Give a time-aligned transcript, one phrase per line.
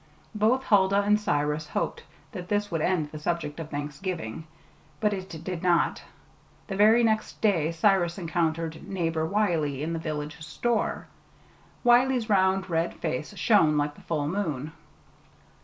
[0.33, 4.47] Both Huldah and Cyrus hoped that this would end the subject of Thanksgiving;
[4.99, 6.01] but it did not.
[6.65, 11.05] The very next day Cyrus encountered neighbor Wiley in the village store.
[11.83, 14.71] Wiley's round red face shone like the full moon.